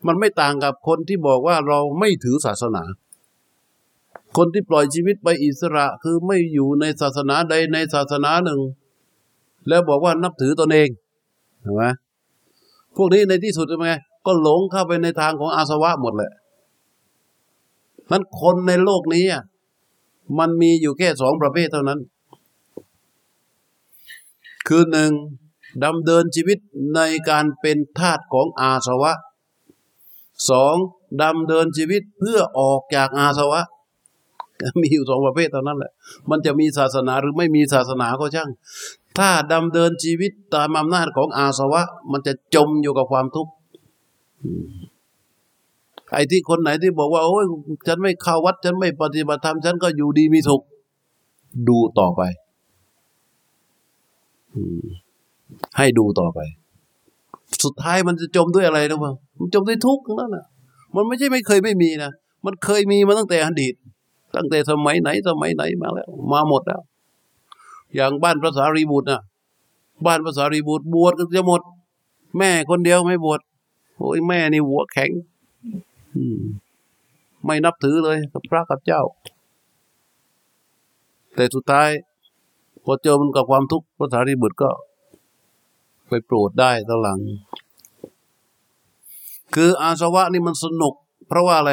[0.07, 2.83] มันไม่ต่างกับคนที่บอกว่าเราไม่ถือศาสนา
[4.37, 8.61] คนที่ปล่อยชีวิตไปอิสระคือไม่อยู่ในศาสนาใดในศาสนาหนึ่ง
[9.69, 10.89] แล้วบอกว่านับถือตนเอง
[11.61, 11.85] เห็นไหม
[12.97, 13.95] พวกนี้ในที่สุดเป็นไง
[14.27, 16.33] ก็หลงเข้าไปในทางของอาสวะหมดแหละ
[18.11, 19.25] นั้นคนในโลกนี้
[20.39, 22.01] มันมีอยู่แค่สองประเภทเท่านั้น
[24.69, 25.13] คือหนึ่ง
[25.83, 26.59] ดำเดินชีวิต
[26.95, 29.13] ในการเป็นทาสของอาสวะ
[30.51, 30.77] สอง
[31.23, 33.63] ดำเดินชีวิตเพื่อออกจากอาสวะ
[34.81, 35.93] มีอยู่สองประเภทเท่านั้นแหละ
[36.31, 38.51] มันจะมีศาสนาหรือไม่มีศาสนาก็ช่าง
[39.19, 43.53] ถ้าดำเดินชีวิตตามอำนาจของอาสวะ มันจะจมอยู่กับความทุกข์
[46.13, 47.45] ไอ้ที่คนไหนที่บอกว่าโอ้ย
[47.87, 50.63] ฉันไม่เข้าวัด ฉันไม่ปฏิบัติธรรมฉันก็อยู่ดีมีสุข
[51.69, 52.23] ดูต่อไป
[55.77, 56.41] ให้ดูต่อไป
[57.65, 60.47] สุดท้ายมันจะจมด้วยอะไรรู้ป่ะมันจมด้วยทุกข์นั่นน่ะ
[60.95, 62.13] มันไม่ใช่ไม่เคยไม่มีนะ
[62.45, 63.75] มันเคยมีมาตั้งแต่อดีต
[64.37, 66.81] ตั้งแต่สมัยไหนสมัยไหนมาแล้ว มาหมดแล้ว
[67.95, 69.23] อย่างบ้านพระสารีบุตรนะ
[70.07, 71.63] บ้านพระสารีบุตรบวชก็จะหมด
[72.39, 73.41] แม่คนเดียวไม่บวช
[73.99, 75.11] โอ้ยแม่นี่หัวแข็ง
[77.45, 79.03] ไม่นับถือเลยกับพระกับเจ้า
[81.35, 81.89] แต่สุดท้าย
[82.85, 84.71] พอเจอมันกับความทุกข์พระสารีบุตรก็
[86.09, 87.21] ไปโปรดได้ตอนหลัง
[89.55, 90.95] คืออาสวะนี่มันสนุก
[91.29, 91.73] เพราะว่าอะไร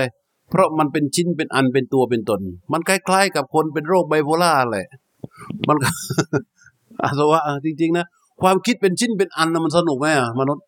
[0.49, 4.87] เพราะมันเป็นชิ้นเป็นอันเป็นตัวเป็นตน มันคล้ายๆ กับคนเป็นโรคไบโพล่าแหละ
[5.67, 5.77] มัน
[7.03, 8.05] อาสวะอะจริง ๆ นะ
[8.41, 10.63] ความคิดเป็นชิ้นเป็นอันนะมันสนุกไหมอะมนุษย์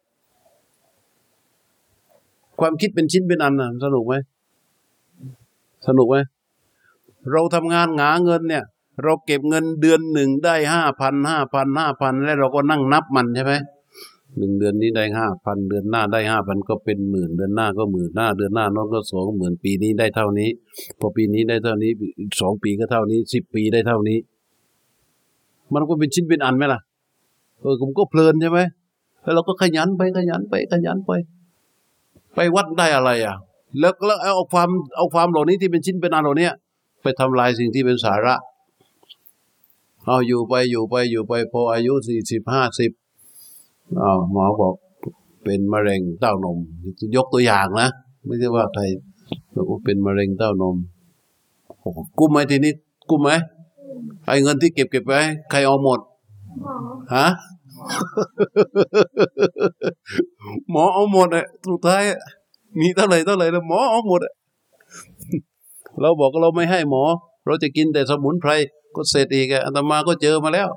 [2.59, 4.15] ความคิดเป็นชิ้นเป็นอันนะสนุกไหม
[5.87, 6.17] สนุกไหม
[7.31, 8.63] เราทำงานหาเงินเนี่ย
[9.03, 13.53] เราเก็บเงินเดือนหนึ่งได้ห้าพันห้าพันห้าพันแล้วเราก็นั่งนับมันใช่ไหม
[14.37, 20.49] หนึ่งเดือนนี้ได้ห้าพันเดือนหน้าได้ห้าพันก็เป็นหมื่นเดือนหน้าก็หมื่นหน้า เดือนหน้าน้องก็สองหมื่นปีนี้ได้เท่านี้
[20.99, 21.91] พอปีนี้ได้เท่านี้
[22.41, 24.17] สองปีก็เท่านี้สิบปีได้เท่านี้
[25.73, 26.79] มันก็เป็นชิ้นเป็นอันไหมล่ะ
[27.61, 28.59] เออผมก็เพลินใช่ไหม
[29.23, 31.11] แล้วเราก็ขยันไปขยันไปขยันไป
[32.41, 33.35] ไปวัดได้อะไรอะ
[33.79, 36.49] แล้วแล้วเอาความเอาความเหล่านี้ที่เป็นชิ้นเป็นอันเหล่านี้
[37.01, 38.35] ไปทำลายสิ่งที่เป็นสาระ
[40.05, 42.91] เอาอยู่ไปอยู่ไปอยู่ไปพออายุสี่สิบห้าสิบ
[44.01, 44.73] อ้าวหมอบอก
[45.43, 46.57] เป็นมะเร็งเต้านม
[47.15, 47.89] ยกตัวอย่างนะ
[48.25, 48.83] ไม่ใช่ว่าใคร
[49.85, 50.75] เป็นมะเร็งเต้านม
[51.79, 52.73] โอ้กุ้มไหมทีนี้
[53.09, 53.31] กุ้มไหม
[54.27, 55.99] ไอ้เงินที่เก็บเก็บไว้ ใครเอาหมด
[57.15, 57.27] ฮะ
[60.71, 62.03] หมอเอาหมดอะสุดท้าย
[62.79, 64.33] มีเท่าไหร่เท่าไหร่แล้วหมอเอาหมดอะ
[66.01, 67.03] เราบอกว่าเราไม่ให้หมอ
[67.45, 68.51] เราจะกินแต่สมุนไพร
[68.95, 70.69] ก็เสร็จอีกอะอาตมาก็เจอมาแล้ว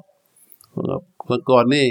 [1.27, 1.87] เมื่อก่อนนี่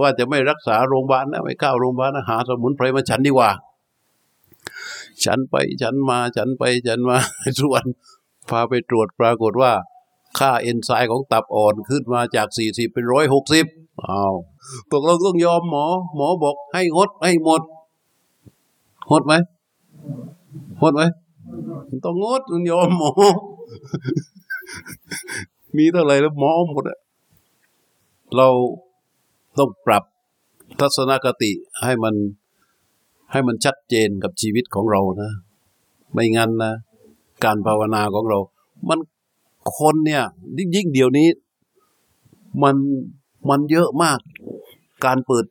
[0.00, 3.50] ว่าจะไม่รักษาโรงพยาบาลนะไม่เข้าโรงพยาบาลนะหาสมุนไพรมาฉันดีกว่า
[5.24, 7.16] ฉันไปฉันมาฉันไปฉันมา
[7.60, 7.84] ส่วน
[8.50, 9.72] พาไปตรวจปรากฏว่า
[10.38, 13.66] ค่าเอนไซม์ของตับอ่อนขึ้นมาจากสี่สิบเป็นร้อยหกสิบ
[14.08, 14.34] อ้าว
[14.92, 15.84] ตกลงต้องยอมหมอ
[16.16, 17.62] หมอบอกให้งดให้หมด
[19.10, 19.34] งดไหม
[20.80, 21.02] งดไหม
[22.04, 23.12] ต้องงดต้องยอมหมอ
[25.76, 26.98] มีเท่าไหร่แล้วหมอหมดอะ
[28.36, 28.48] เรา
[29.58, 30.04] ต้องปรับ
[30.80, 31.52] ทัศนคติ
[31.84, 32.14] ให้มัน
[33.32, 35.32] ให้มันชัดเจนกับชีวิตของเรานะ
[36.12, 36.72] ไม่งั้นนะ
[37.44, 38.38] การภาวนาของเรา
[38.88, 38.98] มัน
[39.78, 40.22] คนเนี่ย
[40.76, 41.28] ยิ่งเดี๋ยวนี้
[42.62, 42.76] มัน
[43.48, 44.18] มันเยอะมาก
[45.04, 45.44] การเปิด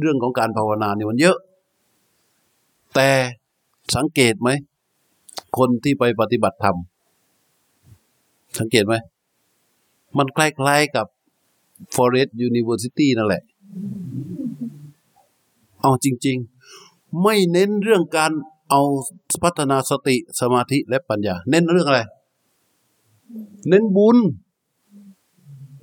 [0.00, 1.36] เรื่องของการภาวนาเนี่ยมันเยอะ
[2.94, 3.08] แต่
[3.96, 4.50] สังเกตไหม
[5.58, 6.76] คนที่ไปปฏิบัติธรรม
[8.58, 8.94] สังเกตไหม
[10.18, 11.06] มันคล้ายๆกับ
[11.94, 13.42] Forest University นั่นแหละ
[15.80, 16.36] เอาจริง
[16.78, 18.32] ๆ ไม่เน้นเรื่องการ
[18.70, 18.82] เอา
[19.42, 22.00] พัฒนาสติสมาธิและปัญญา เน้นเรื่องอะไร
[23.68, 24.16] เน้นบุญ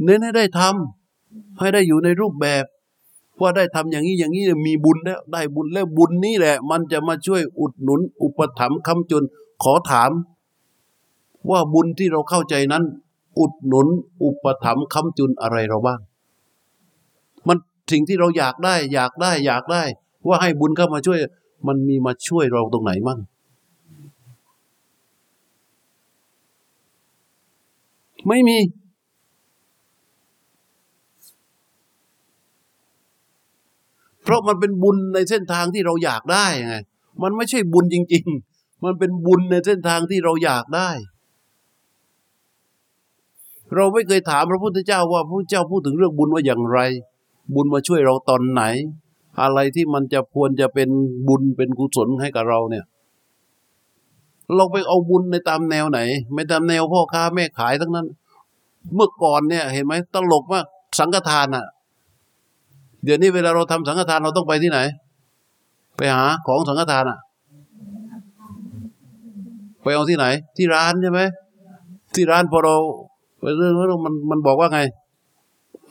[0.04, 2.66] เน้นให้ได้ทำให้ได้อยู่ในรูปแบบ
[3.42, 9.24] ว่าได้ทำอย่างนี้อย่างนี้มีบุญแล้วได้บุญแล้วบุญนี่แหละ มันจะมาช่วยอุดหนุน อุปถัมภ์คำจุน
[9.64, 10.12] ขอถาม
[11.50, 12.84] ว่าบุญที่เราเข้าใจนั้น
[13.40, 13.88] อุดหนุน
[14.24, 16.00] อุปถัมภ์คำจุนอะไรเราบ้าง
[17.48, 17.58] มัน
[17.92, 19.84] สิ่งที่เราอยากได้ อยากได้ อยากได้
[20.28, 21.20] ว่าให้บุญเข้ามาช่วย
[21.68, 23.20] มันมีมาช่วยเราตรงไหนมั่ง
[28.28, 28.58] ไม่มี
[34.24, 36.76] เพราะมันเป็นบุญในเส้นทางที่เราอยากได้ไง
[37.24, 40.90] มันไม่ใช่บุญจริง ๆ มันเป็นบุญในเส้นทางที่เราอยากได้
[43.76, 46.80] เราไม่เคยถามพระพุทธเจ้าว่าพระพุทธเจ้าพูดถึงเรื่องบุญว่าอย่างไร
[47.56, 48.64] บุญมาช่วยเราตอนไหน
[49.42, 50.90] อะไรที่มันจะควรจะเป็น
[51.28, 52.86] บุญเป็นกุศลให้กับเราเนี่ย
[54.56, 56.00] เราไปเอาบุญในตามแนวไหน
[56.34, 58.08] ไม่ตามแนวพ่อค้าแม่ขายทั้งนั้น
[58.96, 60.66] เมื่อก่อนเนี่ย เห็นไหมตลกมาก
[61.00, 61.66] สังฆทานอะ
[63.04, 64.80] เดี๋ยวนี้เวลาเราทำสังฆทานเราต้องไปที่ไหน
[65.98, 67.20] ไปหาของสังฆทานอะ
[69.84, 70.26] ไปเอาที่ไหน
[70.58, 71.22] ที่ร้านใช่ไหม
[72.16, 72.76] ที่ร้านพอเรา
[73.40, 74.80] ไปเรื่องแล้วมันมันบอกว่าไง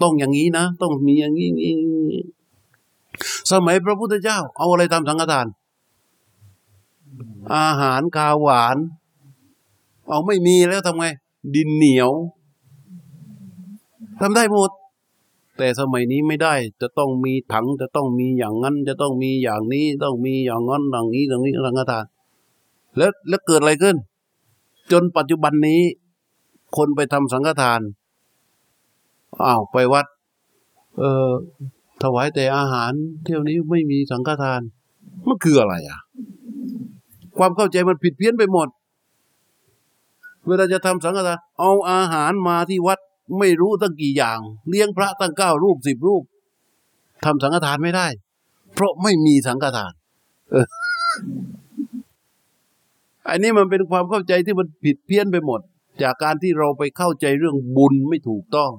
[0.03, 1.75] ต้องอย่างนี้นะ ต้องมีอย่างนี้อย่างนี้
[3.53, 5.47] สมัยพระพุทธเจ้า เอาอะไรทำสังฆทาน
[7.55, 8.77] อาหารคาวหวาน
[10.09, 11.07] เอาไม่มีแล้วทำไง
[11.55, 12.11] ดินเหนียว
[14.21, 14.71] ทำได้หมด
[15.59, 22.05] แต่สมัยนี้ไม่ได้ จะต้องมีถัง จะต้องมีอย่างนั้น จะต้องมีอย่างนี้ ต้องมีอย่างนั้นอย่างนี้อย่างนี้สังฆทาน
[22.97, 23.97] แล้วแล้วเกิดอะไรขึ้น
[24.93, 25.81] จนปัจจุบันนี้
[26.77, 27.81] คนไปทำสังฆทาน
[29.45, 30.07] อ้าวไปวัด
[30.99, 31.31] เออ
[32.03, 34.61] ถวายแต่อาหาร เที่ยวนี้ไม่มีสังฆทาน
[35.27, 36.01] มันคืออะไรอะ
[37.39, 38.69] ความเข้าใจมันผิดเพี้ยนไปหมด
[40.47, 42.99] เวลาจะทำสังฆทานเอาอาหารมาที่วัด
[43.39, 46.23] ไม่รู้ตั้งกี่อย่าง เลี้ยงพระตั้งเก้ารูปสิบรูป
[47.25, 48.07] ทำสังฆทานไม่ได้
[48.75, 49.93] เพราะไม่มีสังฆทาน
[50.51, 50.67] เออ
[53.29, 55.61] อันนี้มันเป็นความเข้าใจที่มันผิดเพี้ยนไปหมด
[56.03, 58.71] จากการที่เราไปเข้าใจเรื่องบุญไม่ถูกต้อง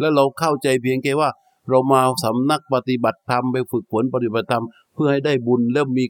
[0.00, 1.30] แล้วเราเข้าใจเพียงแค่ว่า
[1.68, 6.04] เรามาสำนักปฏิบัติธรรมไปฝึกฝนปฏิบัติธรรม เพื่อให้ได้บุญแล้วมี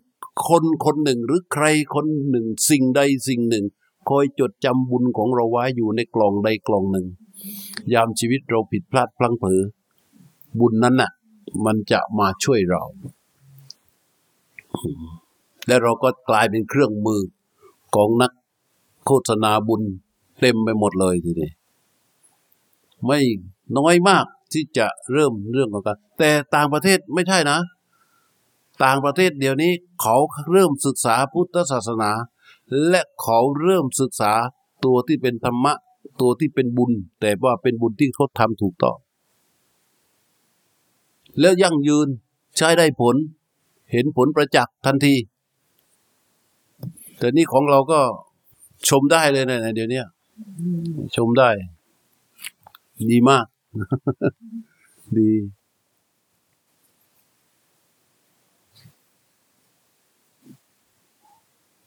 [0.49, 1.65] คนคนหนึ่งหรือใคร
[1.95, 3.65] คนหนึ่ง สิ่งใดสิ่งหนึ่ง
[4.09, 7.07] คอยจดจำบุญของเราไว้อยู่ในกล่องใดกล่องหนึ่ง
[7.95, 9.61] ยามชีวิตเราผิดพลาดพลั้งเผลอ
[10.59, 11.11] บุญนั้นน่ะ
[11.65, 12.83] มันจะมาช่วยเรา
[15.67, 17.23] และเราก็กลายเป็นเครื่องมือ
[17.95, 18.33] ของนัก
[19.07, 19.83] โฆษณาบุญ
[20.41, 21.51] เต็มไปหมดเลยทีนี้
[23.07, 23.21] ไม่
[23.79, 27.59] น้อยมากที่จะเริ่มเรื่องของการแต่ต่างประเทศไม่ใช่นะ
[28.85, 30.17] ต่างประเทศเดี๋ยวนี้เขา
[30.51, 32.11] เริ่มศึกษาพุทธศาสนา
[32.89, 34.33] และเขาเริ่มศึกษา
[34.85, 35.73] ตัวที่เป็นธรรมะ
[36.21, 38.97] ตัวที่เป็นบุญ แต่ว่าเป็นบุญที่เขาทำถูกต้อง
[41.41, 42.09] แล้วยั่งยืน
[42.57, 43.17] ใช้ได้ผล
[43.93, 45.15] เห็นผลประจักษ์ทันที
[47.19, 48.01] แต่นี่ของเราก็
[48.89, 50.03] ชมได้เลยนะเดี๋ยวนี้
[51.17, 51.49] ชมได้
[53.11, 53.47] ดีมาก
[55.19, 55.31] ดี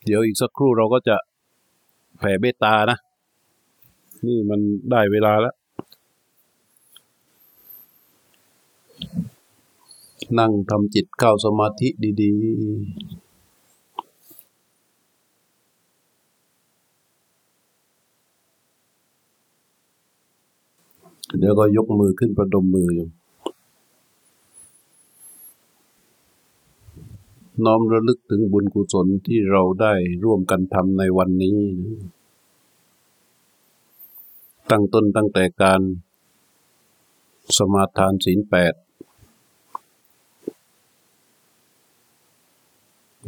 [0.05, 1.15] เดี๋ยวอีกสักครู่เราก็จะ
[2.17, 2.97] แผ่เมตตานะ
[4.27, 4.59] นี่มัน
[4.91, 5.55] ได้เวลาแล้ว
[10.39, 11.87] นั่งทำจิตเข้าสมาธิ
[12.21, 12.43] ดี ๆ
[21.39, 23.07] เดี๋ยวก็ยกมือขึ้นประดมมืออยู่
[27.65, 31.57] น้อมระลึกถึงบุญกุศลที่เราได้ร่วมกันทำในวันนี้
[34.69, 35.81] ตั้งต้นตั้งแต่การ
[37.57, 38.73] สมาทานศีลแปด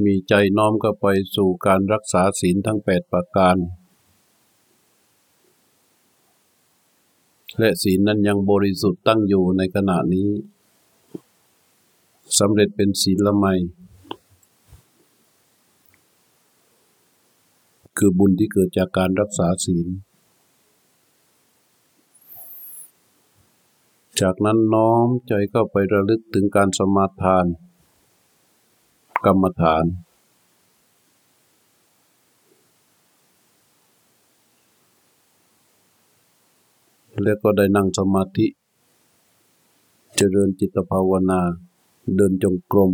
[0.03, 3.57] มีใจน้อมก็ไปสู่การรักษาศีลทั้งแปดประการ
[7.59, 10.29] และศีลนั้นยังบริสุทธิ์ตั้งอยู่ในขณะนี้
[12.39, 13.45] สำเร็จเป็นศีลละไม
[17.97, 19.87] คือบุญที่เกิดจากการรักษาศีล
[24.21, 27.45] จากนั้นน้อมใจเข้าไประลึกถึงการสมาทาน
[29.25, 29.85] กรรมฐาน
[37.23, 38.47] แล้วก็ได้นั่งสมาธิ
[40.15, 41.41] เจริญจิตภาวนา
[42.15, 42.91] เดินจงกรม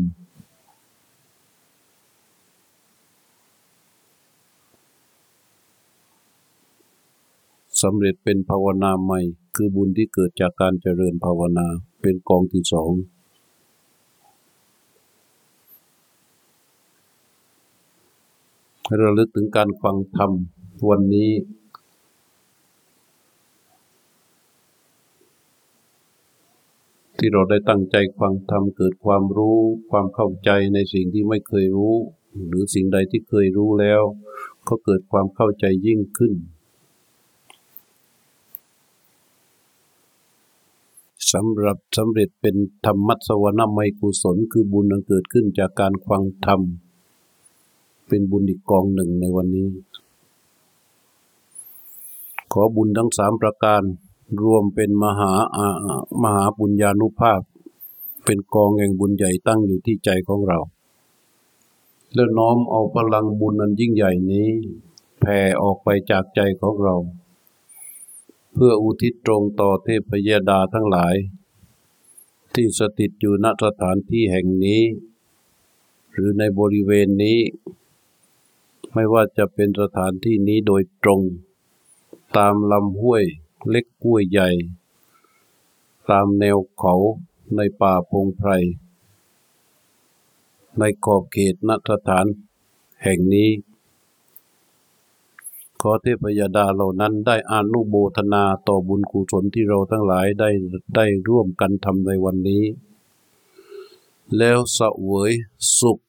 [7.81, 9.21] สำเร็จเป็นภาวนาใหม่
[9.55, 11.67] คือบุญที่เกิดจากการเจริญภาวนา
[12.01, 12.91] เป็นกองที่สอง
[18.85, 20.31] ให้ระลึกถึงการฟังธรรม
[20.89, 21.31] วันนี้
[27.17, 29.59] ที่เราได้ตั้งใจฟังธรรมเกิดความรู้
[29.91, 31.95] ความเข้าใจในสิ่งที่ไม่เคยรู้
[32.47, 34.01] หรือสิ่งใดที่เคยรู้แล้ว
[34.67, 36.33] ก็เกิดความเข้าใจยิ่งขึ้น
[41.33, 46.61] สำหรับสำเร็จเป็นธรรมัสวรรณไมกุศลคือบุญที่เกิดขึ้นจากการฟังธรรม
[48.07, 49.69] เป็นบุญอีกกองหนึ่งในวันนี้
[52.53, 53.81] ขอบุญทั้งสามประการ
[54.43, 55.67] รวมเป็นมหาอา
[56.23, 57.41] มหาบุญญาณุภาพ
[58.25, 60.59] เป็นกองแห่งบุญใหญ่ตั้งอยู่ที่ใจของเรา
[62.13, 64.49] และน้อมเอาพลังบุญอันยิ่งใหญ่นี้
[65.19, 66.95] แผ่ออกไปจากใจของเรา
[68.53, 71.15] เพื่ออุทิศตรงต่อเทพยดาทั้งหลาย
[72.53, 74.81] ที่สถิตอยู่ณสถานที่แห่งนี้
[76.11, 77.39] หรือในบริเวณนี้
[78.93, 81.21] ไม่ว่าจะเป็นสถานที่นี้โดยตรง
[82.37, 83.23] ตามลำห้วย
[83.69, 84.49] เล็กห้วยใหญ่
[86.09, 86.93] ตามแนวเขา
[87.55, 88.51] ในป่าพงไพร
[90.79, 92.25] ในขอบเขตณสถาน
[93.03, 93.49] แห่งนี้
[95.81, 100.49] ขอเทพยดาเหล่านั้นได้อานุโมทนาต่อบุญกุศลที่เราทั้งหลายได้
[100.95, 102.63] ได้ร่วมกันทำในวันนี้
[104.37, 105.31] แล้วสเวย
[105.79, 105.99] สุข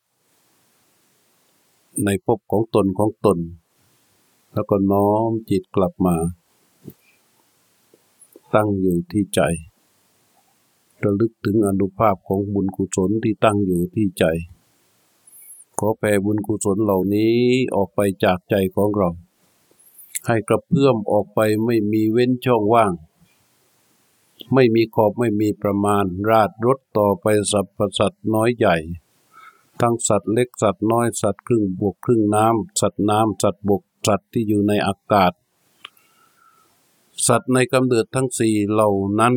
[2.05, 3.39] ในภพของตนของตน
[4.53, 6.17] แล้วก็น้อมจิตกลับมา
[8.55, 9.41] ตั้งอยู่ที่ใจ
[11.03, 14.25] ระลึกถึงอนุภาพของบุญกุศลที่ตั้งอยู่ที่ใจ
[15.79, 17.37] ขอแผ่บุญกุศลเหล่านี้
[17.75, 19.11] ออกไปจากใจของเรา
[20.27, 22.93] ให้กระเพื่อมออกไปไม่มีเว้นช่องว่าง
[24.55, 28.77] ไม่มีขอบไม่มีประมาณ ราดรถต่อไปสรรพสัตว์น้อยใหญ่
[29.81, 35.33] ทั้งสัตว์เล็กสัตว์น้อยสัตว์ครึ่งบวกครึ่งน้ำสัตว์น้ำสัตว์บกสัตว์ที่อยู่ในอากาศ
[37.27, 39.35] สัตว์ในกำเนิดทั้งสี่เหล่านั้น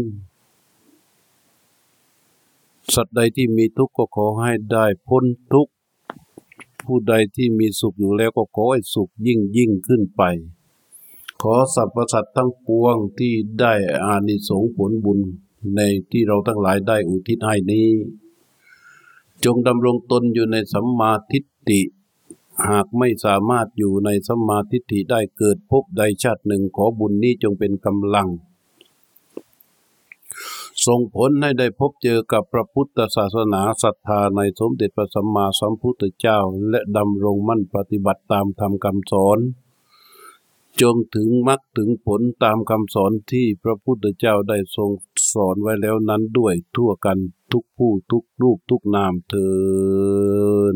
[2.94, 5.74] สัตว์ใดที่มีทุกข์ก็ขอให้ได้พ้นทุกข์
[6.86, 10.24] ผู้ใดที่มีสุขอยู่แล้วก็ขอให้สุขยิ่งยิ่งขึ้นไป
[11.42, 15.20] ขอสรรพสัตว์ทั้งปวงที่ได้อานิสงส์ผลบุญ
[15.76, 15.80] ใน
[16.12, 17.90] ที่เราทั้งหลายได้อุทิศให้นี้
[19.46, 21.82] จงดำรงตนอยู่ในสัมมาทิฏฐิ
[22.70, 28.28] หากไม่สามารถอยู่ในสัมมาทิฏฐิได้เกิดพบใดชาติหนึ่งขอบุญนี้จงเป็นกำลัง
[30.86, 39.40] ส่งผลให้ได้พบเจอกับพระพุทธศาสนาศรัทธาในสมเด็จพระสัมมาสัมพุทธเจ้า และดำรงมั่นปฏิบัติตามธรรมคำสอน
[40.82, 44.92] จงถึงมรรคถึงผลตามคำสอนที่พระพุทธเจ้าได้ทรง
[45.34, 47.18] สอนไว้แล้วนั้นด้วยทั่วกัน
[47.52, 49.50] ทุกผู้ทุกรูปทุกนามเทิ